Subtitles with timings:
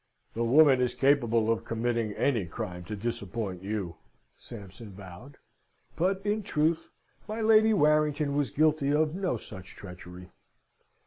[0.33, 3.97] "The woman is capable of committing any crime to disappoint you,"
[4.35, 5.37] Sampson vowed;
[5.95, 6.87] but, in truth,
[7.27, 10.31] my Lady Warrington was guilty of no such treachery.